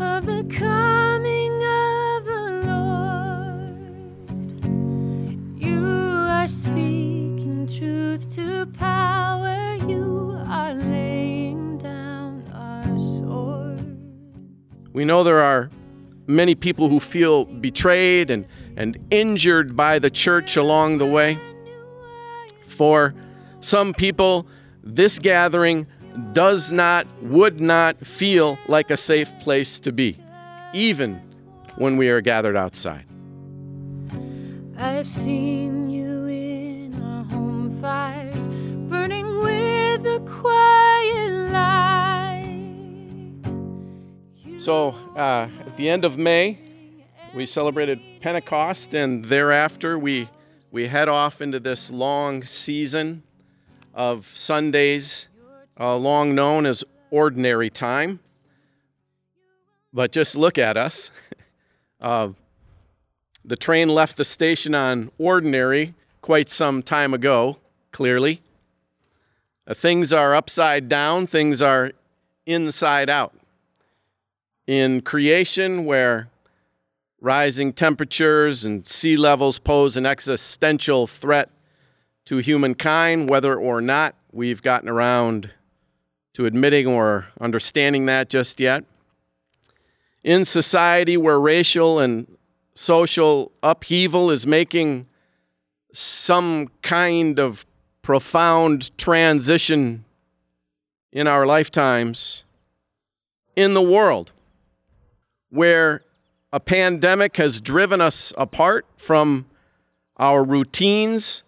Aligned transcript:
of 0.00 0.26
the 0.26 0.44
coming 0.44 1.52
of 1.64 2.24
the 2.24 2.62
Lord. 2.66 3.76
You 5.58 5.86
are 5.86 6.48
speaking 6.48 7.66
truth 7.66 8.34
to 8.34 8.66
power. 8.66 9.76
You 9.86 10.36
are 10.48 10.74
laying 10.74 11.78
down 11.78 12.44
our 12.54 12.98
sword. 12.98 13.96
We 14.92 15.04
know 15.04 15.24
there 15.24 15.40
are 15.40 15.70
many 16.26 16.54
people 16.54 16.88
who 16.88 17.00
feel 17.00 17.44
betrayed 17.44 18.30
and, 18.30 18.46
and 18.76 18.98
injured 19.10 19.76
by 19.76 19.98
the 19.98 20.10
church 20.10 20.56
along 20.56 20.98
the 20.98 21.06
way. 21.06 21.38
For 22.66 23.14
some 23.60 23.94
people, 23.94 24.46
this 24.82 25.18
gathering 25.18 25.86
does 26.32 26.72
not, 26.72 27.06
would 27.22 27.60
not 27.60 27.96
feel 27.96 28.58
like 28.68 28.90
a 28.90 28.96
safe 28.96 29.38
place 29.40 29.80
to 29.80 29.92
be, 29.92 30.18
even 30.72 31.20
when 31.76 31.96
we 31.96 32.08
are 32.08 32.20
gathered 32.20 32.56
outside. 32.56 33.04
I've 34.78 35.08
seen 35.08 35.88
you 35.88 36.26
in 36.26 37.02
our 37.02 37.24
home 37.24 37.80
fires, 37.80 38.46
burning 38.88 39.38
with 39.38 40.06
a 40.06 40.20
quiet 40.20 41.52
light. 41.52 42.62
So, 44.58 44.88
uh, 45.16 45.48
at 45.66 45.76
the 45.76 45.88
end 45.88 46.04
of 46.04 46.18
May, 46.18 46.58
we 47.34 47.46
celebrated 47.46 48.00
Pentecost, 48.20 48.94
and 48.94 49.24
thereafter, 49.24 49.98
we, 49.98 50.28
we 50.70 50.88
head 50.88 51.08
off 51.08 51.40
into 51.40 51.60
this 51.60 51.90
long 51.90 52.42
season 52.42 53.22
of 53.94 54.30
Sundays, 54.34 55.28
uh, 55.78 55.96
long 55.96 56.34
known 56.34 56.66
as 56.66 56.84
ordinary 57.10 57.70
time. 57.70 58.20
But 59.92 60.12
just 60.12 60.36
look 60.36 60.58
at 60.58 60.76
us. 60.76 61.10
Uh, 61.98 62.28
the 63.42 63.56
train 63.56 63.88
left 63.88 64.18
the 64.18 64.24
station 64.24 64.74
on 64.74 65.10
ordinary 65.16 65.94
quite 66.20 66.50
some 66.50 66.82
time 66.82 67.14
ago, 67.14 67.56
clearly. 67.90 68.42
Uh, 69.66 69.72
things 69.72 70.12
are 70.12 70.34
upside 70.34 70.90
down, 70.90 71.26
things 71.26 71.62
are 71.62 71.92
inside 72.44 73.08
out. 73.08 73.34
In 74.66 75.00
creation, 75.00 75.86
where 75.86 76.28
rising 77.20 77.72
temperatures 77.72 78.64
and 78.64 78.86
sea 78.86 79.16
levels 79.16 79.58
pose 79.58 79.96
an 79.96 80.04
existential 80.04 81.06
threat 81.06 81.48
to 82.26 82.38
humankind, 82.38 83.30
whether 83.30 83.58
or 83.58 83.80
not 83.80 84.14
we've 84.32 84.60
gotten 84.60 84.88
around 84.88 85.50
to 86.36 86.44
admitting 86.44 86.86
or 86.86 87.24
understanding 87.40 88.04
that 88.04 88.28
just 88.28 88.60
yet. 88.60 88.84
In 90.22 90.44
society 90.44 91.16
where 91.16 91.40
racial 91.40 91.98
and 91.98 92.26
social 92.74 93.52
upheaval 93.62 94.30
is 94.30 94.46
making 94.46 95.06
some 95.94 96.68
kind 96.82 97.38
of 97.38 97.64
profound 98.02 98.94
transition 98.98 100.04
in 101.10 101.26
our 101.26 101.46
lifetimes, 101.46 102.44
in 103.56 103.72
the 103.72 103.80
world 103.80 104.30
where 105.48 106.02
a 106.52 106.60
pandemic 106.60 107.38
has 107.38 107.62
driven 107.62 108.02
us 108.02 108.34
apart 108.36 108.84
from 108.98 109.46
our 110.18 110.44
routines, 110.44 111.42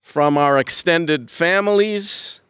from 0.00 0.38
our 0.38 0.56
extended 0.56 1.30
families, 1.30 2.40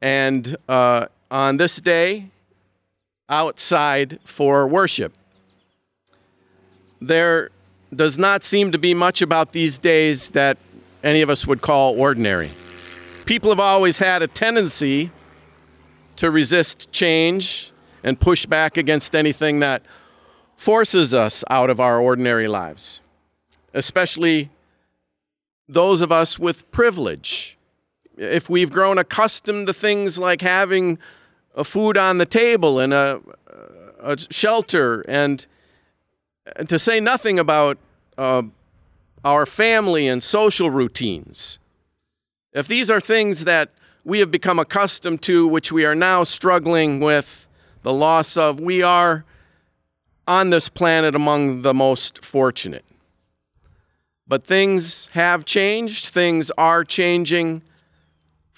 and 0.00 0.56
uh, 0.68 1.06
on 1.30 1.56
this 1.56 1.76
day, 1.76 2.30
outside 3.28 4.18
for 4.24 4.66
worship. 4.66 5.12
There 7.00 7.50
does 7.94 8.18
not 8.18 8.44
seem 8.44 8.72
to 8.72 8.78
be 8.78 8.94
much 8.94 9.22
about 9.22 9.52
these 9.52 9.78
days 9.78 10.30
that 10.30 10.58
any 11.02 11.22
of 11.22 11.30
us 11.30 11.46
would 11.46 11.60
call 11.60 11.98
ordinary. 11.98 12.50
People 13.24 13.50
have 13.50 13.60
always 13.60 13.98
had 13.98 14.22
a 14.22 14.26
tendency 14.26 15.10
to 16.16 16.30
resist 16.30 16.90
change 16.92 17.72
and 18.02 18.18
push 18.18 18.46
back 18.46 18.76
against 18.76 19.14
anything 19.14 19.60
that 19.60 19.82
forces 20.56 21.14
us 21.14 21.44
out 21.48 21.70
of 21.70 21.80
our 21.80 21.98
ordinary 22.00 22.48
lives, 22.48 23.00
especially 23.72 24.50
those 25.68 26.00
of 26.00 26.10
us 26.12 26.38
with 26.38 26.70
privilege. 26.70 27.56
If 28.20 28.50
we've 28.50 28.70
grown 28.70 28.98
accustomed 28.98 29.66
to 29.68 29.72
things 29.72 30.18
like 30.18 30.42
having 30.42 30.98
a 31.54 31.64
food 31.64 31.96
on 31.96 32.18
the 32.18 32.26
table 32.26 32.78
and 32.78 32.92
a, 32.92 33.18
a 33.98 34.18
shelter, 34.30 35.02
and, 35.08 35.46
and 36.54 36.68
to 36.68 36.78
say 36.78 37.00
nothing 37.00 37.38
about 37.38 37.78
uh, 38.18 38.42
our 39.24 39.46
family 39.46 40.06
and 40.06 40.22
social 40.22 40.68
routines, 40.68 41.58
if 42.52 42.68
these 42.68 42.90
are 42.90 43.00
things 43.00 43.44
that 43.44 43.70
we 44.04 44.18
have 44.18 44.30
become 44.30 44.58
accustomed 44.58 45.22
to, 45.22 45.48
which 45.48 45.72
we 45.72 45.86
are 45.86 45.94
now 45.94 46.22
struggling 46.22 47.00
with 47.00 47.46
the 47.82 47.92
loss 47.92 48.36
of, 48.36 48.60
we 48.60 48.82
are 48.82 49.24
on 50.28 50.50
this 50.50 50.68
planet 50.68 51.14
among 51.14 51.62
the 51.62 51.72
most 51.72 52.22
fortunate. 52.22 52.84
But 54.28 54.44
things 54.44 55.06
have 55.14 55.46
changed, 55.46 56.08
things 56.08 56.50
are 56.58 56.84
changing 56.84 57.62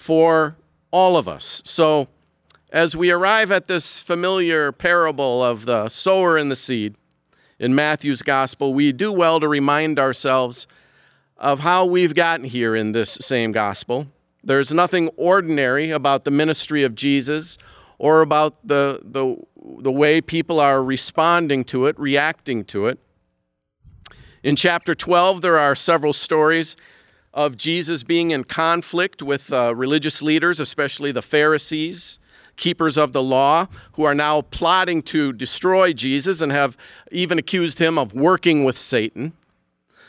for 0.03 0.57
all 0.91 1.15
of 1.15 1.29
us. 1.29 1.61
So, 1.63 2.09
as 2.73 2.93
we 2.93 3.09
arrive 3.09 3.53
at 3.53 3.69
this 3.69 4.01
familiar 4.01 4.73
parable 4.73 5.41
of 5.41 5.65
the 5.65 5.87
sower 5.87 6.35
and 6.35 6.51
the 6.51 6.57
seed 6.57 6.95
in 7.57 7.73
Matthew's 7.73 8.21
gospel, 8.21 8.73
we 8.73 8.91
do 8.91 9.13
well 9.13 9.39
to 9.39 9.47
remind 9.47 9.97
ourselves 9.97 10.67
of 11.37 11.61
how 11.61 11.85
we've 11.85 12.13
gotten 12.13 12.43
here 12.43 12.75
in 12.75 12.91
this 12.91 13.11
same 13.21 13.53
gospel. 13.53 14.07
There's 14.43 14.73
nothing 14.73 15.07
ordinary 15.15 15.89
about 15.91 16.25
the 16.25 16.31
ministry 16.31 16.83
of 16.83 16.95
Jesus 16.95 17.57
or 17.97 18.21
about 18.21 18.67
the, 18.67 18.99
the, 19.05 19.37
the 19.81 19.91
way 19.91 20.19
people 20.19 20.59
are 20.59 20.83
responding 20.83 21.63
to 21.65 21.85
it, 21.85 21.97
reacting 21.97 22.65
to 22.65 22.87
it. 22.87 22.99
In 24.43 24.57
chapter 24.57 24.93
12, 24.93 25.39
there 25.39 25.57
are 25.57 25.75
several 25.75 26.11
stories 26.11 26.75
of 27.33 27.57
Jesus 27.57 28.03
being 28.03 28.31
in 28.31 28.43
conflict 28.43 29.23
with 29.23 29.51
uh, 29.51 29.73
religious 29.75 30.21
leaders, 30.21 30.59
especially 30.59 31.11
the 31.11 31.21
Pharisees, 31.21 32.19
keepers 32.55 32.97
of 32.97 33.13
the 33.13 33.23
law, 33.23 33.67
who 33.93 34.03
are 34.03 34.13
now 34.13 34.41
plotting 34.41 35.01
to 35.01 35.33
destroy 35.33 35.93
Jesus 35.93 36.41
and 36.41 36.51
have 36.51 36.77
even 37.11 37.39
accused 37.39 37.79
him 37.79 37.97
of 37.97 38.13
working 38.13 38.63
with 38.63 38.77
Satan. 38.77 39.33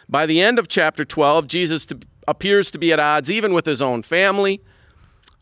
By 0.08 0.26
the 0.26 0.40
end 0.40 0.58
of 0.58 0.68
chapter 0.68 1.04
12, 1.04 1.46
Jesus 1.46 1.86
to, 1.86 1.98
appears 2.28 2.70
to 2.72 2.78
be 2.78 2.92
at 2.92 3.00
odds 3.00 3.30
even 3.30 3.54
with 3.54 3.64
his 3.64 3.80
own 3.80 4.02
family. 4.02 4.60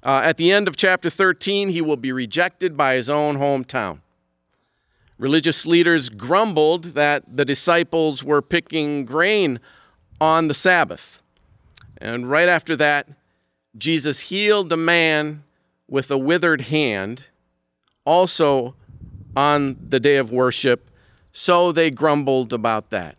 Uh, 0.04 0.20
at 0.24 0.36
the 0.36 0.52
end 0.52 0.68
of 0.68 0.76
chapter 0.76 1.10
13, 1.10 1.70
he 1.70 1.80
will 1.80 1.96
be 1.96 2.12
rejected 2.12 2.76
by 2.76 2.94
his 2.94 3.10
own 3.10 3.38
hometown. 3.38 4.00
Religious 5.18 5.66
leaders 5.66 6.08
grumbled 6.08 6.84
that 6.94 7.24
the 7.36 7.44
disciples 7.44 8.24
were 8.24 8.42
picking 8.42 9.04
grain 9.04 9.60
on 10.20 10.48
the 10.48 10.54
Sabbath. 10.54 11.21
And 12.02 12.28
right 12.28 12.48
after 12.48 12.74
that, 12.76 13.08
Jesus 13.78 14.20
healed 14.20 14.72
a 14.72 14.76
man 14.76 15.44
with 15.88 16.10
a 16.10 16.18
withered 16.18 16.62
hand, 16.62 17.28
also 18.04 18.74
on 19.36 19.76
the 19.88 20.00
day 20.00 20.16
of 20.16 20.32
worship. 20.32 20.90
So 21.30 21.70
they 21.70 21.92
grumbled 21.92 22.52
about 22.52 22.90
that. 22.90 23.16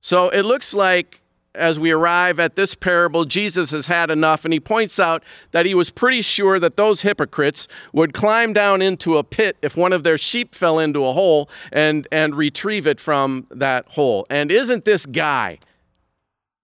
So 0.00 0.28
it 0.28 0.42
looks 0.42 0.72
like 0.72 1.20
as 1.54 1.80
we 1.80 1.90
arrive 1.90 2.38
at 2.38 2.54
this 2.54 2.76
parable, 2.76 3.24
Jesus 3.24 3.72
has 3.72 3.86
had 3.86 4.10
enough, 4.10 4.44
and 4.44 4.54
he 4.54 4.60
points 4.60 5.00
out 5.00 5.24
that 5.50 5.66
he 5.66 5.74
was 5.74 5.90
pretty 5.90 6.22
sure 6.22 6.60
that 6.60 6.76
those 6.76 7.02
hypocrites 7.02 7.66
would 7.92 8.14
climb 8.14 8.52
down 8.52 8.80
into 8.80 9.18
a 9.18 9.24
pit 9.24 9.56
if 9.62 9.76
one 9.76 9.92
of 9.92 10.04
their 10.04 10.16
sheep 10.16 10.54
fell 10.54 10.78
into 10.78 11.04
a 11.04 11.12
hole 11.12 11.50
and, 11.72 12.06
and 12.12 12.36
retrieve 12.36 12.86
it 12.86 13.00
from 13.00 13.48
that 13.50 13.86
hole. 13.88 14.26
And 14.30 14.50
isn't 14.50 14.84
this 14.84 15.06
guy, 15.06 15.58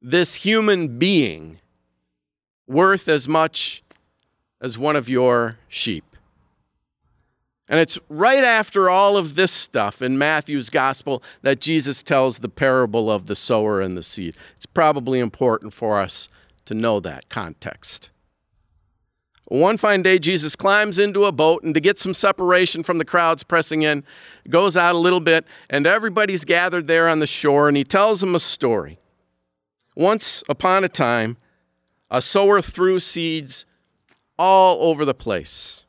this 0.01 0.37
human 0.37 0.99
being, 0.99 1.59
worth 2.67 3.09
as 3.09 3.27
much 3.29 3.83
as 4.61 4.79
one 4.79 4.97
of 4.97 5.09
your 5.09 5.59
sheep? 5.69 6.05
And 7.69 7.79
it's 7.79 7.99
right 8.09 8.45
after 8.45 8.89
all 8.89 9.17
of 9.17 9.35
this 9.35 9.53
stuff 9.53 10.01
in 10.01 10.17
Matthew's 10.17 10.71
gospel 10.71 11.23
that 11.43 11.61
Jesus 11.61 12.03
tells 12.03 12.39
the 12.39 12.49
parable 12.49 13.11
of 13.11 13.27
the 13.27 13.37
sower 13.37 13.81
and 13.81 13.97
the 13.97 14.03
seed. 14.03 14.35
It's 14.57 14.67
probably 14.67 15.19
important 15.19 15.75
for 15.75 15.99
us 15.99 16.29
to 16.65 16.75
know 16.75 16.99
that 17.01 17.29
context. 17.29 18.11
One 19.45 19.79
fine 19.79 20.03
day, 20.03 20.19
Jesus 20.19 20.57
climbs 20.57 20.99
into 20.99 21.25
a 21.25 21.33
boat 21.33 21.63
and 21.63 21.75
to 21.75 21.81
get 21.81 21.99
some 21.99 22.13
separation 22.13 22.83
from 22.83 22.99
the 22.99 23.05
crowds 23.05 23.43
pressing 23.43 23.83
in, 23.83 24.05
goes 24.49 24.77
out 24.77 24.95
a 24.95 24.99
little 24.99 25.21
bit, 25.21 25.47
and 25.71 25.87
everybody's 25.87 26.45
gathered 26.45 26.87
there 26.87 27.09
on 27.09 27.19
the 27.19 27.27
shore, 27.27 27.67
and 27.67 27.77
he 27.77 27.85
tells 27.85 28.21
them 28.21 28.35
a 28.35 28.39
story. 28.39 28.99
Once 29.99 30.45
upon 30.49 30.85
a 30.85 30.89
time, 30.89 31.37
a 32.09 32.23
sower 32.23 32.63
threw 32.63 33.01
seeds 33.01 33.67
all 34.39 34.79
over 34.81 35.05
the 35.05 35.13
place. 35.13 35.87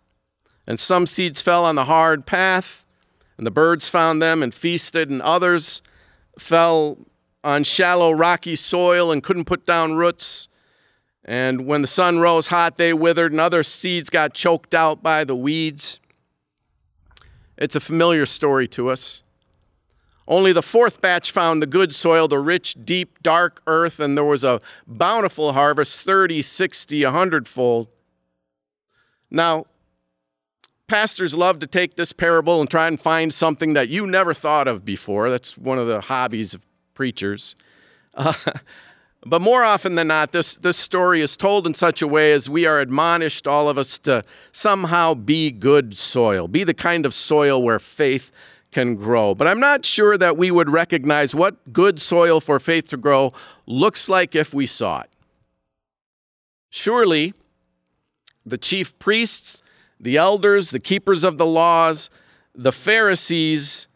And 0.66 0.80
some 0.80 1.06
seeds 1.06 1.44
fell 1.44 1.64
on 1.64 1.76
the 1.76 1.86
hard 1.86 2.26
path, 2.26 2.84
and 3.38 3.46
the 3.46 3.52
birds 3.52 3.88
found 3.88 4.20
them 4.20 4.42
and 4.42 4.52
feasted, 4.52 5.12
and 5.12 5.22
others 5.22 5.84
fell 6.40 6.98
on 7.44 7.64
shallow, 7.64 8.12
rocky 8.12 8.56
soil 8.56 9.12
and 9.12 9.22
couldn't 9.22 9.46
put 9.46 9.64
down 9.64 9.94
roots. 9.94 10.48
And 11.24 11.68
when 11.68 11.84
the 11.84 11.88
sun 11.88 12.18
rose 12.18 12.48
hot, 12.48 12.80
they 12.80 12.94
withered, 12.94 13.32
and 13.32 13.40
other 13.40 13.62
seeds 13.62 14.10
got 14.10 14.34
choked 14.34 14.74
out 14.74 15.04
by 15.04 15.24
the 15.24 15.36
weeds. 15.36 16.00
It's 17.60 17.76
a 17.76 17.80
familiar 17.80 18.26
story 18.26 18.68
to 18.70 18.90
us. 18.90 19.22
Only 20.30 20.54
the 20.54 20.62
fourth 20.62 21.02
batch 21.02 21.32
found 21.32 21.60
the 21.60 21.66
good 21.68 21.94
soil, 21.94 22.28
the 22.28 22.38
rich, 22.38 22.76
deep, 22.80 23.24
dark 23.24 23.64
earth, 23.66 24.00
and 24.00 24.16
there 24.16 24.24
was 24.24 24.44
a 24.44 24.62
bountiful 24.86 25.54
harvest 25.54 26.02
30, 26.04 26.44
60, 26.44 27.04
100 27.04 27.48
fold. 27.48 27.88
Now, 29.32 29.66
pastors 30.86 31.34
love 31.34 31.58
to 31.60 31.68
take 31.68 31.96
this 31.96 32.14
parable 32.14 32.62
and 32.62 32.70
try 32.70 32.86
and 32.88 33.00
find 33.00 33.34
something 33.34 33.74
that 33.74 33.90
you 33.90 34.06
never 34.06 34.36
thought 34.36 34.68
of 34.68 34.86
before. 34.86 35.32
That's 35.32 35.58
one 35.58 35.80
of 35.80 35.88
the 35.88 36.02
hobbies 36.02 36.54
of 36.54 36.62
preachers. 36.94 37.56
Uh, 38.16 38.34
but 39.26 39.40
more 39.40 39.64
often 39.64 39.94
than 39.94 40.08
not, 40.08 40.32
this, 40.32 40.58
this 40.58 40.78
story 40.78 41.22
is 41.22 41.38
told 41.38 41.68
in 41.68 41.74
such 41.74 42.02
a 42.02 42.08
way 42.08 42.34
as 42.34 42.50
we 42.50 42.66
are 42.66 42.80
admonished, 42.80 43.48
all 43.48 43.70
of 43.70 43.78
us, 43.78 44.00
to 44.00 44.24
somehow 44.52 45.14
be 45.14 45.52
good 45.52 45.96
soil, 45.96 46.48
be 46.48 46.64
the 46.64 46.74
kind 46.74 47.06
of 47.06 47.14
soil 47.14 47.62
where 47.62 47.80
faith 47.80 48.32
can 48.72 48.96
grow. 48.96 49.34
But 49.34 49.48
I'm 49.48 49.60
not 49.60 49.86
sure 49.86 50.18
that 50.18 50.38
we 50.38 50.52
would 50.52 50.70
recognize 50.70 51.34
what 51.34 51.74
good 51.74 52.00
soil 52.00 52.40
for 52.40 52.60
faith 52.60 52.90
to 52.90 52.98
grow 52.98 53.32
looks 53.66 54.10
like 54.10 54.36
if 54.36 54.54
we 54.54 54.68
saw 54.68 55.02
it. 55.02 55.10
Surely, 56.70 57.34
the 58.46 58.58
chief 58.58 58.98
priests 59.00 59.64
the 60.00 60.18
elders, 60.18 60.72
the 60.72 60.80
keepers 60.80 61.24
of 61.24 61.38
the 61.38 61.46
laws, 61.46 62.10
the 62.56 62.72
Pharisees 62.72 63.88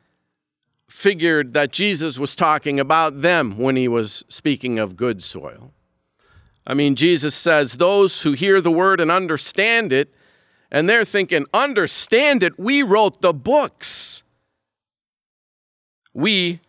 figured 0.90 1.54
that 1.54 1.72
Jesus 1.72 2.20
was 2.20 2.36
talking 2.36 2.80
about 2.80 3.22
them 3.22 3.58
when 3.58 3.76
he 3.76 3.88
was 3.88 4.24
speaking 4.28 4.78
of 4.80 4.98
good 4.98 5.24
soil. 5.24 5.72
I 6.68 6.74
mean, 6.74 6.96
Jesus 6.96 7.36
says, 7.36 7.74
Those 7.78 8.24
who 8.24 8.34
hear 8.34 8.62
the 8.62 8.72
word 8.72 9.00
and 9.00 9.12
understand 9.12 9.92
it, 9.92 10.14
and 10.72 10.90
they're 10.90 11.06
thinking, 11.06 11.46
Understand 11.54 12.44
it? 12.44 12.60
We 12.60 12.84
wrote 12.84 13.22
the 13.22 13.34
books. 13.34 14.24
We 16.14 16.60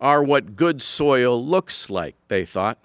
are 0.00 0.22
what 0.22 0.56
good 0.56 0.82
soil 0.82 1.42
looks 1.44 1.90
like, 1.90 2.16
they 2.28 2.44
thought. 2.44 2.78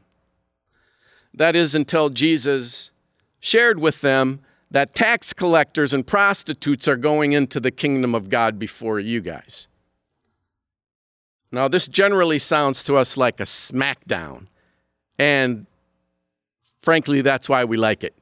That 1.34 1.56
is 1.56 1.76
until 1.76 2.10
Jesus 2.10 2.92
shared 3.40 3.80
with 3.80 4.02
them 4.02 4.42
that 4.72 4.94
tax 4.94 5.34
collectors 5.34 5.94
and 5.94 6.06
prostitutes 6.06 6.88
are 6.88 6.96
going 6.96 7.32
into 7.34 7.60
the 7.60 7.72
kingdom 7.72 8.14
of 8.14 8.30
God 8.30 8.60
before 8.60 9.00
you 9.00 9.22
guys. 9.22 9.68
Now, 11.52 11.68
this 11.68 11.88
generally 11.88 12.38
sounds 12.38 12.84
to 12.84 12.96
us 12.96 13.18
like 13.18 13.40
a 13.40 13.44
smackdown, 13.44 14.46
and 15.18 15.66
frankly, 16.84 17.22
that's 17.22 17.50
why 17.50 17.66
we 17.66 17.76
like 17.76 18.04
it. 18.04 18.14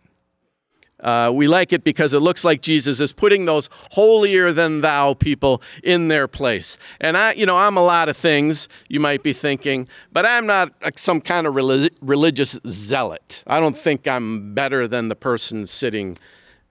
Uh, 0.99 1.31
we 1.33 1.47
like 1.47 1.71
it 1.71 1.83
because 1.83 2.13
it 2.13 2.19
looks 2.19 2.43
like 2.43 2.61
Jesus 2.61 2.99
is 2.99 3.13
putting 3.13 3.45
those 3.45 3.69
holier 3.91 4.51
than 4.51 4.81
thou 4.81 5.13
people 5.13 5.61
in 5.83 6.07
their 6.07 6.27
place. 6.27 6.77
And 6.99 7.15
I, 7.15 7.33
you 7.33 7.45
know, 7.45 7.57
I'm 7.57 7.77
a 7.77 7.83
lot 7.83 8.09
of 8.09 8.17
things, 8.17 8.67
you 8.89 8.99
might 8.99 9.21
be 9.21 9.31
thinking, 9.31 9.87
but 10.11 10.25
I'm 10.25 10.47
not 10.47 10.73
some 10.95 11.21
kind 11.21 11.45
of 11.45 11.55
religious 11.55 12.57
zealot. 12.67 13.43
I 13.45 13.59
don't 13.59 13.77
think 13.77 14.07
I'm 14.07 14.55
better 14.55 14.87
than 14.87 15.09
the 15.09 15.15
person 15.15 15.67
sitting 15.67 16.17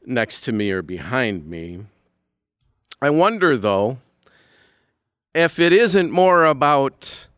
next 0.05 0.41
to 0.43 0.53
me 0.53 0.71
or 0.71 0.83
behind 0.83 1.47
me. 1.47 1.85
I 3.01 3.11
wonder, 3.11 3.57
though, 3.57 3.99
if 5.35 5.59
it 5.59 5.73
isn't 5.73 6.11
more 6.11 6.45
about 6.45 7.29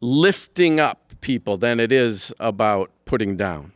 lifting 0.00 0.78
up 0.80 1.14
people 1.20 1.56
than 1.56 1.80
it 1.80 1.90
is 1.92 2.32
about 2.38 2.90
putting 3.04 3.36
down. 3.36 3.72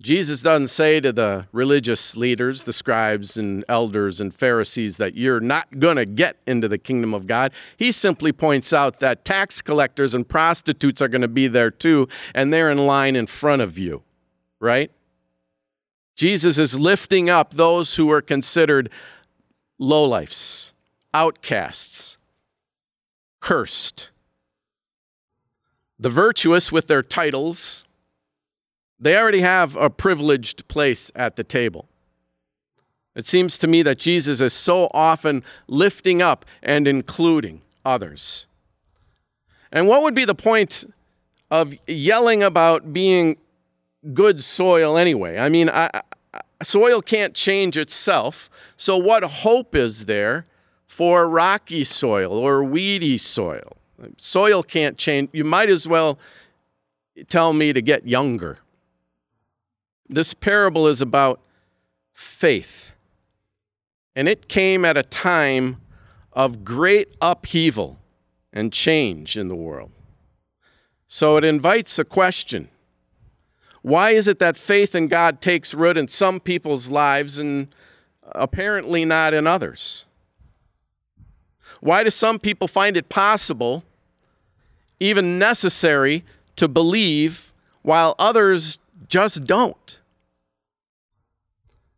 Jesus 0.00 0.42
doesn't 0.42 0.68
say 0.68 1.00
to 1.00 1.12
the 1.12 1.44
religious 1.50 2.16
leaders, 2.16 2.62
the 2.62 2.72
scribes 2.72 3.36
and 3.36 3.64
elders 3.68 4.20
and 4.20 4.32
Pharisees, 4.32 4.96
that 4.98 5.16
you're 5.16 5.40
not 5.40 5.80
going 5.80 5.96
to 5.96 6.04
get 6.04 6.36
into 6.46 6.68
the 6.68 6.78
kingdom 6.78 7.12
of 7.12 7.26
God. 7.26 7.52
He 7.76 7.90
simply 7.90 8.30
points 8.30 8.72
out 8.72 9.00
that 9.00 9.24
tax 9.24 9.60
collectors 9.60 10.14
and 10.14 10.28
prostitutes 10.28 11.02
are 11.02 11.08
going 11.08 11.22
to 11.22 11.28
be 11.28 11.48
there 11.48 11.72
too, 11.72 12.08
and 12.32 12.52
they're 12.52 12.70
in 12.70 12.78
line 12.78 13.16
in 13.16 13.26
front 13.26 13.60
of 13.60 13.76
you, 13.76 14.04
right? 14.60 14.92
Jesus 16.14 16.58
is 16.58 16.78
lifting 16.78 17.28
up 17.28 17.54
those 17.54 17.96
who 17.96 18.08
are 18.10 18.22
considered 18.22 18.90
lowlifes, 19.80 20.72
outcasts, 21.12 22.18
cursed. 23.40 24.10
The 25.98 26.08
virtuous 26.08 26.70
with 26.70 26.86
their 26.86 27.02
titles, 27.02 27.84
they 29.00 29.16
already 29.16 29.40
have 29.40 29.76
a 29.76 29.90
privileged 29.90 30.68
place 30.68 31.10
at 31.14 31.36
the 31.36 31.44
table. 31.44 31.88
It 33.14 33.26
seems 33.26 33.58
to 33.58 33.66
me 33.66 33.82
that 33.82 33.98
Jesus 33.98 34.40
is 34.40 34.52
so 34.52 34.88
often 34.92 35.42
lifting 35.66 36.22
up 36.22 36.44
and 36.62 36.86
including 36.86 37.62
others. 37.84 38.46
And 39.72 39.88
what 39.88 40.02
would 40.02 40.14
be 40.14 40.24
the 40.24 40.34
point 40.34 40.84
of 41.50 41.74
yelling 41.86 42.42
about 42.42 42.92
being 42.92 43.36
good 44.12 44.42
soil 44.42 44.96
anyway. 44.96 45.38
I 45.38 45.48
mean, 45.48 45.68
I, 45.68 45.90
I, 46.32 46.40
soil 46.62 47.02
can't 47.02 47.34
change 47.34 47.76
itself. 47.76 48.50
So, 48.76 48.96
what 48.96 49.22
hope 49.24 49.74
is 49.74 50.04
there 50.04 50.44
for 50.86 51.28
rocky 51.28 51.84
soil 51.84 52.32
or 52.32 52.62
weedy 52.64 53.18
soil? 53.18 53.76
Soil 54.16 54.62
can't 54.62 54.96
change. 54.96 55.30
You 55.32 55.44
might 55.44 55.68
as 55.68 55.88
well 55.88 56.18
tell 57.28 57.52
me 57.52 57.72
to 57.72 57.82
get 57.82 58.06
younger. 58.06 58.58
This 60.08 60.34
parable 60.34 60.86
is 60.86 61.02
about 61.02 61.40
faith. 62.12 62.92
And 64.16 64.28
it 64.28 64.48
came 64.48 64.84
at 64.84 64.96
a 64.96 65.02
time 65.02 65.80
of 66.32 66.64
great 66.64 67.14
upheaval 67.20 67.98
and 68.52 68.72
change 68.72 69.36
in 69.36 69.48
the 69.48 69.54
world. 69.54 69.90
So 71.06 71.36
it 71.36 71.44
invites 71.44 71.98
a 71.98 72.04
question 72.04 72.68
why 73.82 74.10
is 74.10 74.26
it 74.28 74.38
that 74.40 74.56
faith 74.56 74.94
in 74.94 75.06
God 75.06 75.40
takes 75.40 75.72
root 75.72 75.96
in 75.96 76.08
some 76.08 76.40
people's 76.40 76.90
lives 76.90 77.38
and 77.38 77.68
apparently 78.22 79.04
not 79.04 79.32
in 79.32 79.46
others? 79.46 80.04
Why 81.80 82.02
do 82.02 82.10
some 82.10 82.38
people 82.38 82.66
find 82.66 82.96
it 82.96 83.08
possible, 83.08 83.84
even 84.98 85.38
necessary, 85.38 86.24
to 86.56 86.66
believe 86.66 87.52
while 87.82 88.16
others 88.18 88.78
just 89.08 89.44
don't? 89.44 90.00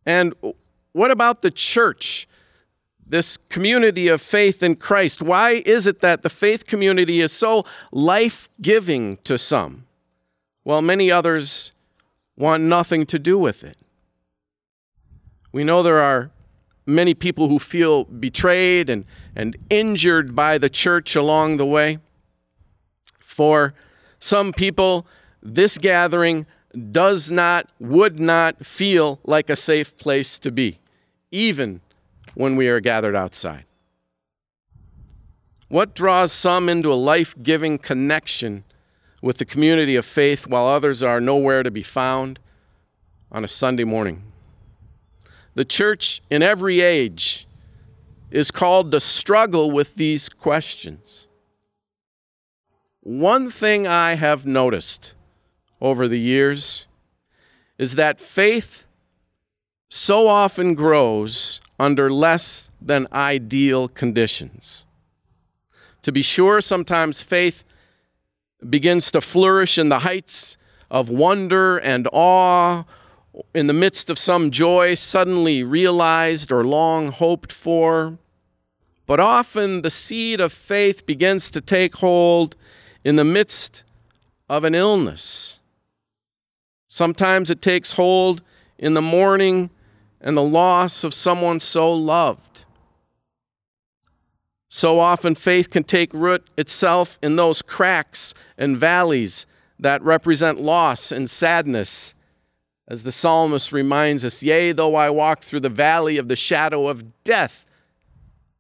And 0.06 0.34
what 0.92 1.10
about 1.10 1.42
the 1.42 1.50
church, 1.50 2.28
this 3.06 3.36
community 3.36 4.08
of 4.08 4.22
faith 4.22 4.62
in 4.62 4.76
Christ? 4.76 5.20
Why 5.20 5.62
is 5.66 5.86
it 5.86 6.00
that 6.00 6.22
the 6.22 6.30
faith 6.30 6.66
community 6.66 7.20
is 7.20 7.32
so 7.32 7.64
life 7.92 8.48
giving 8.60 9.18
to 9.18 9.36
some? 9.36 9.86
while 10.62 10.82
many 10.82 11.10
others 11.10 11.72
want 12.36 12.62
nothing 12.62 13.06
to 13.06 13.18
do 13.18 13.38
with 13.38 13.64
it. 13.64 13.76
We 15.52 15.64
know 15.64 15.82
there 15.82 16.00
are 16.00 16.30
many 16.86 17.14
people 17.14 17.48
who 17.48 17.58
feel 17.58 18.04
betrayed 18.04 18.88
and, 18.88 19.04
and 19.34 19.56
injured 19.68 20.34
by 20.34 20.58
the 20.58 20.68
church 20.68 21.16
along 21.16 21.56
the 21.56 21.66
way. 21.66 21.98
For 23.18 23.74
some 24.18 24.52
people, 24.52 25.06
this 25.42 25.78
gathering 25.78 26.46
does 26.92 27.30
not, 27.30 27.68
would 27.78 28.20
not 28.20 28.64
feel 28.64 29.20
like 29.24 29.50
a 29.50 29.56
safe 29.56 29.96
place 29.96 30.38
to 30.38 30.50
be, 30.50 30.78
even 31.30 31.80
when 32.34 32.56
we 32.56 32.68
are 32.68 32.80
gathered 32.80 33.16
outside. 33.16 33.64
What 35.68 35.94
draws 35.94 36.32
some 36.32 36.68
into 36.68 36.92
a 36.92 36.94
life 36.94 37.34
giving 37.42 37.78
connection 37.78 38.64
with 39.22 39.38
the 39.38 39.44
community 39.44 39.96
of 39.96 40.04
faith 40.04 40.46
while 40.46 40.66
others 40.66 41.02
are 41.02 41.20
nowhere 41.20 41.62
to 41.62 41.70
be 41.70 41.82
found 41.82 42.38
on 43.30 43.44
a 43.44 43.48
Sunday 43.48 43.84
morning. 43.84 44.24
The 45.54 45.64
church 45.64 46.22
in 46.30 46.42
every 46.42 46.80
age 46.80 47.46
is 48.30 48.50
called 48.50 48.92
to 48.92 49.00
struggle 49.00 49.70
with 49.70 49.96
these 49.96 50.28
questions. 50.28 51.26
One 53.00 53.50
thing 53.50 53.86
I 53.86 54.14
have 54.14 54.46
noticed 54.46 55.14
over 55.80 56.06
the 56.08 56.18
years 56.18 56.86
is 57.78 57.94
that 57.94 58.20
faith 58.20 58.84
so 59.88 60.28
often 60.28 60.74
grows 60.74 61.60
under 61.78 62.10
less 62.10 62.70
than 62.80 63.06
ideal 63.12 63.88
conditions. 63.88 64.84
To 66.02 66.12
be 66.12 66.22
sure, 66.22 66.60
sometimes 66.60 67.22
faith 67.22 67.64
begins 68.68 69.10
to 69.10 69.20
flourish 69.20 69.78
in 69.78 69.88
the 69.88 70.00
heights 70.00 70.56
of 70.90 71.08
wonder 71.08 71.78
and 71.78 72.08
awe 72.12 72.84
in 73.54 73.66
the 73.66 73.72
midst 73.72 74.10
of 74.10 74.18
some 74.18 74.50
joy 74.50 74.94
suddenly 74.94 75.62
realized 75.62 76.50
or 76.50 76.64
long 76.64 77.12
hoped 77.12 77.52
for. 77.52 78.18
But 79.06 79.20
often 79.20 79.82
the 79.82 79.90
seed 79.90 80.40
of 80.40 80.52
faith 80.52 81.06
begins 81.06 81.50
to 81.52 81.60
take 81.60 81.96
hold 81.96 82.56
in 83.04 83.16
the 83.16 83.24
midst 83.24 83.82
of 84.48 84.64
an 84.64 84.74
illness. 84.74 85.59
Sometimes 86.92 87.52
it 87.52 87.62
takes 87.62 87.92
hold 87.92 88.42
in 88.76 88.94
the 88.94 89.00
mourning 89.00 89.70
and 90.20 90.36
the 90.36 90.42
loss 90.42 91.04
of 91.04 91.14
someone 91.14 91.60
so 91.60 91.90
loved. 91.90 92.64
So 94.68 94.98
often, 94.98 95.36
faith 95.36 95.70
can 95.70 95.84
take 95.84 96.12
root 96.12 96.50
itself 96.58 97.16
in 97.22 97.36
those 97.36 97.62
cracks 97.62 98.34
and 98.58 98.76
valleys 98.76 99.46
that 99.78 100.02
represent 100.02 100.60
loss 100.60 101.12
and 101.12 101.30
sadness. 101.30 102.12
As 102.88 103.04
the 103.04 103.12
psalmist 103.12 103.70
reminds 103.70 104.24
us, 104.24 104.42
Yea, 104.42 104.72
though 104.72 104.96
I 104.96 105.10
walk 105.10 105.42
through 105.42 105.60
the 105.60 105.68
valley 105.68 106.16
of 106.16 106.26
the 106.26 106.34
shadow 106.34 106.88
of 106.88 107.22
death, 107.22 107.66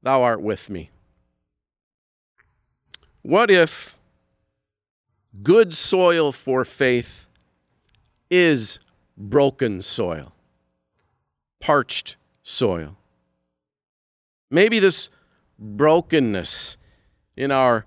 thou 0.04 0.22
art 0.22 0.40
with 0.40 0.70
me. 0.70 0.90
What 3.22 3.50
if 3.50 3.98
good 5.42 5.74
soil 5.74 6.30
for 6.30 6.64
faith 6.64 7.26
is 8.30 8.78
broken 9.16 9.82
soil, 9.82 10.32
parched 11.60 12.16
soil? 12.42 12.96
Maybe 14.50 14.78
this 14.78 15.10
brokenness 15.58 16.76
in 17.36 17.50
our 17.50 17.86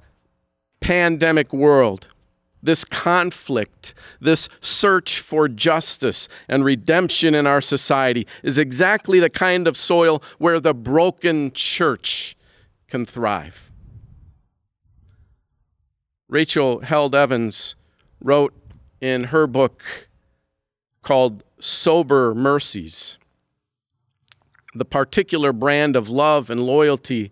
pandemic 0.79 1.53
world, 1.53 2.07
this 2.61 2.85
conflict, 2.85 3.93
this 4.21 4.47
search 4.61 5.19
for 5.19 5.47
justice 5.47 6.29
and 6.47 6.63
redemption 6.63 7.33
in 7.33 7.47
our 7.47 7.61
society 7.61 8.27
is 8.43 8.57
exactly 8.57 9.19
the 9.19 9.29
kind 9.29 9.67
of 9.67 9.75
soil 9.75 10.21
where 10.37 10.59
the 10.59 10.73
broken 10.73 11.51
church 11.51 12.37
can 12.87 13.05
thrive. 13.05 13.71
Rachel 16.29 16.79
Held 16.79 17.13
Evans 17.13 17.75
wrote 18.21 18.53
in 19.01 19.25
her 19.25 19.45
book 19.45 19.83
called 21.03 21.43
Sober 21.59 22.33
Mercies 22.33 23.17
the 24.73 24.85
particular 24.85 25.53
brand 25.53 25.95
of 25.95 26.09
love 26.09 26.49
and 26.49 26.63
loyalty 26.63 27.31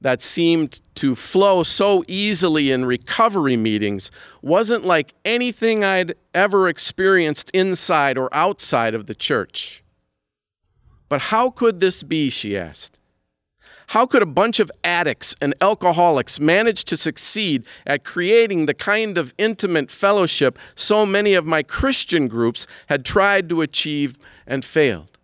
that 0.00 0.22
seemed 0.22 0.80
to 0.94 1.14
flow 1.16 1.62
so 1.64 2.04
easily 2.06 2.70
in 2.70 2.84
recovery 2.84 3.56
meetings 3.56 4.10
wasn't 4.42 4.84
like 4.84 5.12
anything 5.24 5.82
I'd 5.82 6.14
ever 6.32 6.68
experienced 6.68 7.50
inside 7.50 8.16
or 8.16 8.32
outside 8.32 8.94
of 8.94 9.06
the 9.06 9.14
church. 9.14 9.82
But 11.08 11.22
how 11.22 11.50
could 11.50 11.80
this 11.80 12.02
be? 12.02 12.30
She 12.30 12.56
asked. 12.56 12.97
How 13.88 14.04
could 14.04 14.22
a 14.22 14.26
bunch 14.26 14.60
of 14.60 14.70
addicts 14.84 15.34
and 15.40 15.54
alcoholics 15.62 16.38
manage 16.38 16.84
to 16.84 16.96
succeed 16.96 17.66
at 17.86 18.04
creating 18.04 18.66
the 18.66 18.74
kind 18.74 19.16
of 19.16 19.32
intimate 19.38 19.90
fellowship 19.90 20.58
so 20.74 21.06
many 21.06 21.32
of 21.32 21.46
my 21.46 21.62
Christian 21.62 22.28
groups 22.28 22.66
had 22.88 23.02
tried 23.02 23.48
to 23.48 23.62
achieve 23.62 24.18
and 24.46 24.62
failed? 24.62 25.16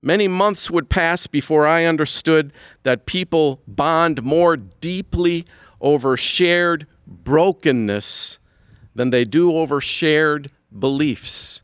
Many 0.00 0.28
months 0.28 0.70
would 0.70 0.88
pass 0.88 1.26
before 1.26 1.66
I 1.66 1.84
understood 1.84 2.52
that 2.84 3.06
people 3.06 3.60
bond 3.66 4.22
more 4.22 4.56
deeply 4.56 5.44
over 5.80 6.16
shared 6.16 6.86
brokenness 7.08 8.38
than 8.94 9.10
they 9.10 9.24
do 9.24 9.56
over 9.56 9.80
shared 9.80 10.52
beliefs. 10.78 11.60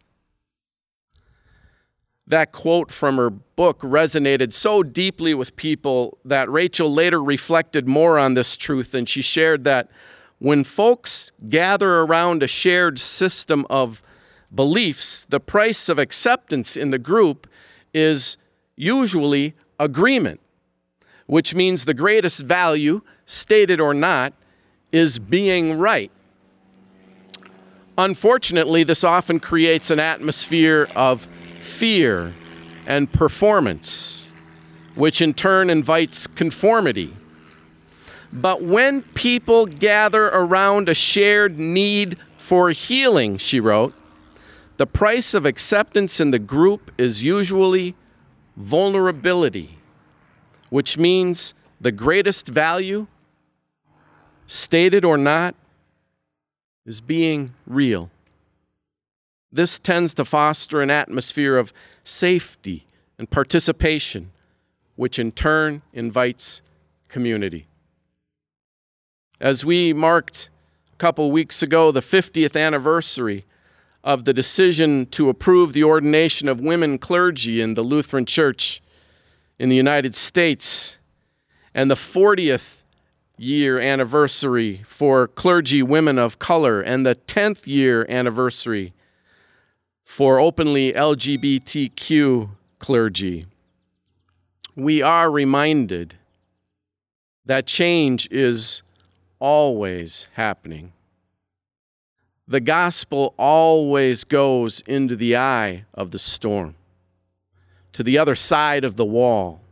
That 2.32 2.50
quote 2.50 2.90
from 2.90 3.18
her 3.18 3.28
book 3.28 3.80
resonated 3.80 4.54
so 4.54 4.82
deeply 4.82 5.34
with 5.34 5.54
people 5.54 6.16
that 6.24 6.50
Rachel 6.50 6.90
later 6.90 7.22
reflected 7.22 7.86
more 7.86 8.18
on 8.18 8.32
this 8.32 8.56
truth, 8.56 8.94
and 8.94 9.06
she 9.06 9.20
shared 9.20 9.64
that 9.64 9.90
when 10.38 10.64
folks 10.64 11.30
gather 11.50 12.00
around 12.00 12.42
a 12.42 12.46
shared 12.46 12.98
system 12.98 13.66
of 13.68 14.02
beliefs, 14.50 15.26
the 15.28 15.40
price 15.40 15.90
of 15.90 15.98
acceptance 15.98 16.74
in 16.74 16.88
the 16.88 16.98
group 16.98 17.46
is 17.92 18.38
usually 18.76 19.52
agreement, 19.78 20.40
which 21.26 21.54
means 21.54 21.84
the 21.84 21.92
greatest 21.92 22.40
value, 22.40 23.02
stated 23.26 23.78
or 23.78 23.92
not, 23.92 24.32
is 24.90 25.18
being 25.18 25.76
right. 25.76 26.10
Unfortunately, 27.98 28.84
this 28.84 29.04
often 29.04 29.38
creates 29.38 29.90
an 29.90 30.00
atmosphere 30.00 30.88
of 30.96 31.28
fear 31.62 32.34
and 32.86 33.12
performance, 33.12 34.32
which 34.94 35.22
in 35.22 35.32
turn 35.32 35.70
invites 35.70 36.26
conformity. 36.26 37.16
But 38.32 38.62
when 38.62 39.02
people 39.02 39.66
gather 39.66 40.26
around 40.26 40.88
a 40.88 40.94
shared 40.94 41.58
need 41.58 42.18
for 42.36 42.70
healing, 42.70 43.38
she 43.38 43.60
wrote, 43.60 43.94
the 44.76 44.86
price 44.86 45.34
of 45.34 45.46
acceptance 45.46 46.18
in 46.18 46.32
the 46.32 46.38
group 46.38 46.90
is 46.98 47.22
usually 47.22 47.94
vulnerability, 48.56 49.78
which 50.70 50.98
means 50.98 51.54
the 51.80 51.92
greatest 51.92 52.48
value, 52.48 53.06
stated 54.46 55.04
or 55.04 55.16
not, 55.16 55.54
is 56.84 57.00
being 57.00 57.54
real. 57.66 58.10
This 59.52 59.78
tends 59.78 60.14
to 60.14 60.24
foster 60.24 60.80
an 60.80 60.90
atmosphere 60.90 61.58
of 61.58 61.72
safety 62.04 62.86
and 63.18 63.30
participation, 63.30 64.30
which 64.96 65.18
in 65.18 65.30
turn 65.30 65.82
invites 65.92 66.62
community. 67.08 67.66
As 69.38 69.64
we 69.64 69.92
marked 69.92 70.48
a 70.92 70.96
couple 70.96 71.30
weeks 71.30 71.62
ago 71.62 71.92
the 71.92 72.00
50th 72.00 72.58
anniversary 72.58 73.44
of 74.02 74.24
the 74.24 74.32
decision 74.32 75.06
to 75.06 75.28
approve 75.28 75.74
the 75.74 75.84
ordination 75.84 76.48
of 76.48 76.60
women 76.60 76.98
clergy 76.98 77.60
in 77.60 77.74
the 77.74 77.82
Lutheran 77.82 78.24
Church 78.24 78.80
in 79.58 79.68
the 79.68 79.76
United 79.76 80.14
States, 80.14 80.96
and 81.74 81.90
the 81.90 81.94
40th 81.94 82.82
year 83.36 83.78
anniversary 83.78 84.82
for 84.86 85.28
clergy 85.28 85.82
women 85.82 86.18
of 86.18 86.38
color, 86.38 86.80
and 86.80 87.06
the 87.06 87.14
10th 87.14 87.66
year 87.66 88.06
anniversary 88.08 88.92
for 90.12 90.38
openly 90.38 90.92
LGBTQ 90.92 92.50
clergy. 92.78 93.46
We 94.76 95.00
are 95.00 95.30
reminded 95.30 96.16
that 97.46 97.66
change 97.66 98.28
is 98.30 98.82
always 99.38 100.28
happening. 100.34 100.92
The 102.46 102.60
gospel 102.60 103.32
always 103.38 104.24
goes 104.24 104.82
into 104.82 105.16
the 105.16 105.34
eye 105.34 105.86
of 105.94 106.10
the 106.10 106.18
storm, 106.18 106.74
to 107.94 108.02
the 108.02 108.18
other 108.18 108.34
side 108.34 108.84
of 108.84 108.96
the 108.96 109.06
wall, 109.06 109.62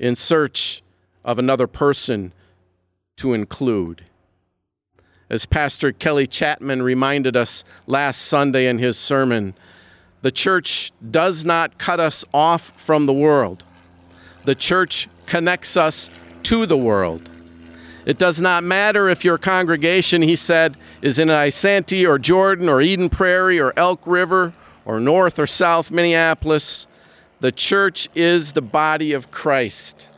in 0.00 0.16
search 0.16 0.82
of 1.26 1.38
another 1.38 1.66
person 1.66 2.32
to 3.16 3.34
include. 3.34 4.04
As 5.30 5.44
Pastor 5.46 5.92
Kelly 5.92 6.26
Chapman 6.26 6.82
reminded 6.82 7.36
us 7.36 7.64
last 7.86 8.22
Sunday 8.22 8.66
in 8.66 8.78
his 8.78 8.98
sermon, 8.98 9.54
the 10.22 10.30
church 10.30 10.92
does 11.10 11.44
not 11.44 11.78
cut 11.78 12.00
us 12.00 12.24
off 12.32 12.72
from 12.76 13.06
the 13.06 13.12
world. 13.12 13.64
The 14.44 14.54
church 14.54 15.08
connects 15.26 15.76
us 15.76 16.10
to 16.44 16.64
the 16.64 16.78
world. 16.78 17.30
It 18.06 18.16
does 18.16 18.40
not 18.40 18.64
matter 18.64 19.10
if 19.10 19.22
your 19.22 19.36
congregation, 19.36 20.22
he 20.22 20.34
said, 20.34 20.78
is 21.02 21.18
in 21.18 21.28
Isanti 21.28 22.08
or 22.08 22.18
Jordan 22.18 22.68
or 22.68 22.80
Eden 22.80 23.10
Prairie 23.10 23.60
or 23.60 23.74
Elk 23.76 24.00
River 24.06 24.54
or 24.86 24.98
North 24.98 25.38
or 25.38 25.46
South 25.46 25.90
Minneapolis. 25.90 26.86
The 27.40 27.52
church 27.52 28.08
is 28.14 28.52
the 28.52 28.62
body 28.62 29.12
of 29.12 29.30
Christ, 29.30 30.08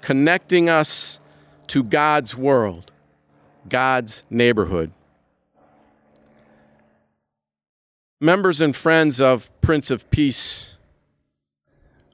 connecting 0.00 0.70
us 0.70 1.20
to 1.66 1.84
God's 1.84 2.34
world, 2.34 2.89
God's 3.68 4.24
neighborhood. 4.30 4.92
Members 8.20 8.60
and 8.60 8.74
friends 8.76 9.20
of 9.20 9.50
Prince 9.60 9.90
of 9.90 10.10
Peace, 10.10 10.76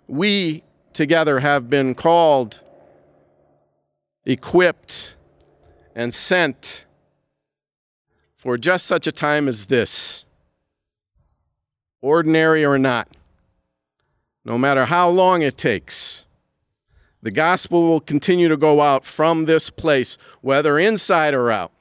we 0.06 0.62
together 0.92 1.40
have 1.40 1.68
been 1.68 1.94
called 1.94 2.62
equipped, 4.26 5.14
and 5.94 6.12
sent 6.12 6.84
for 8.36 8.58
just 8.58 8.84
such 8.86 9.06
a 9.06 9.12
time 9.12 9.48
as 9.48 9.66
this, 9.66 10.26
ordinary 12.02 12.64
or 12.64 12.76
not, 12.76 13.08
no 14.44 14.58
matter 14.58 14.86
how 14.86 15.08
long 15.08 15.42
it 15.42 15.56
takes. 15.56 16.25
The 17.26 17.32
gospel 17.32 17.82
will 17.82 18.00
continue 18.00 18.46
to 18.46 18.56
go 18.56 18.82
out 18.82 19.04
from 19.04 19.46
this 19.46 19.68
place, 19.68 20.16
whether 20.42 20.78
inside 20.78 21.34
or 21.34 21.50
out, 21.50 21.72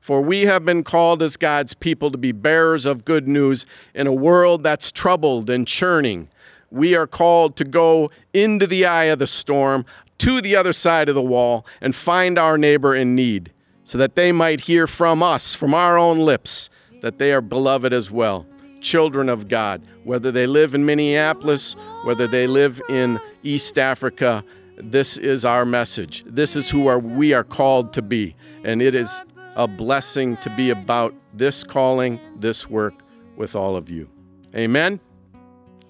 For 0.00 0.20
we 0.20 0.46
have 0.46 0.64
been 0.64 0.82
called 0.82 1.22
as 1.22 1.36
God's 1.36 1.72
people 1.72 2.10
to 2.10 2.18
be 2.18 2.32
bearers 2.32 2.84
of 2.84 3.04
good 3.04 3.28
news 3.28 3.64
in 3.94 4.08
a 4.08 4.12
world 4.12 4.64
that's 4.64 4.90
troubled 4.90 5.48
and 5.50 5.68
churning. 5.68 6.26
We 6.68 6.96
are 6.96 7.06
called 7.06 7.54
to 7.58 7.64
go 7.64 8.10
into 8.34 8.66
the 8.66 8.84
eye 8.86 9.04
of 9.04 9.20
the 9.20 9.28
storm, 9.28 9.86
to 10.18 10.40
the 10.40 10.56
other 10.56 10.72
side 10.72 11.08
of 11.08 11.14
the 11.14 11.22
wall, 11.22 11.64
and 11.80 11.94
find 11.94 12.36
our 12.36 12.58
neighbor 12.58 12.92
in 12.92 13.14
need, 13.14 13.52
so 13.84 13.96
that 13.98 14.16
they 14.16 14.32
might 14.32 14.62
hear 14.62 14.88
from 14.88 15.22
us, 15.22 15.54
from 15.54 15.74
our 15.74 15.96
own 15.96 16.18
lips, 16.18 16.70
that 17.02 17.18
they 17.20 17.32
are 17.32 17.40
beloved 17.40 17.92
as 17.92 18.10
well, 18.10 18.48
children 18.80 19.28
of 19.28 19.46
God, 19.46 19.80
whether 20.02 20.32
they 20.32 20.48
live 20.48 20.74
in 20.74 20.84
Minneapolis, 20.84 21.74
whether 22.02 22.26
they 22.26 22.48
live 22.48 22.80
in 22.88 23.20
East 23.44 23.78
Africa. 23.78 24.44
This 24.78 25.16
is 25.16 25.44
our 25.44 25.64
message. 25.64 26.22
This 26.26 26.54
is 26.54 26.68
who 26.68 26.86
are, 26.86 26.98
we 26.98 27.32
are 27.32 27.44
called 27.44 27.94
to 27.94 28.02
be. 28.02 28.36
And 28.62 28.82
it 28.82 28.94
is 28.94 29.22
a 29.54 29.66
blessing 29.66 30.36
to 30.38 30.50
be 30.50 30.70
about 30.70 31.14
this 31.32 31.64
calling, 31.64 32.20
this 32.36 32.68
work 32.68 32.94
with 33.36 33.56
all 33.56 33.76
of 33.76 33.88
you. 33.88 34.08
Amen. 34.54 35.00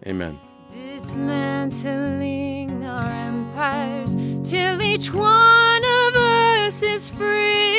Amen. 0.07 0.39
Dismantling 0.71 2.85
our 2.85 3.11
empires 3.11 4.15
till 4.49 4.81
each 4.81 5.13
one 5.13 5.85
of 5.85 6.17
us 6.17 6.83
is 6.83 7.09
free. 7.09 7.76